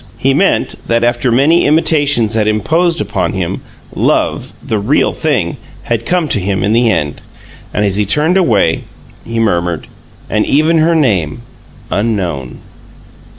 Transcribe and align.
He 0.17 0.33
meant 0.33 0.77
that, 0.87 1.03
after 1.03 1.31
many 1.31 1.63
imitations 1.67 2.33
had 2.33 2.47
imposed 2.47 3.01
upon 3.01 3.33
him, 3.33 3.61
Love 3.93 4.51
the 4.63 4.79
real 4.79 5.13
thing 5.13 5.57
had 5.83 6.07
come 6.07 6.27
to 6.29 6.39
him 6.39 6.63
in 6.63 6.73
the 6.73 6.89
end. 6.89 7.21
And 7.71 7.85
as 7.85 7.97
he 7.97 8.05
turned 8.07 8.35
away 8.35 8.83
he 9.23 9.37
murmured, 9.37 9.85
"And 10.27 10.43
even 10.47 10.79
her 10.79 10.95
name 10.95 11.43
unknown!" 11.91 12.61